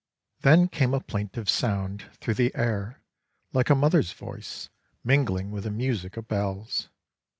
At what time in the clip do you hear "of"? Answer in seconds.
6.17-6.27